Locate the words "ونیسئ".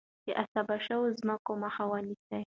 1.91-2.41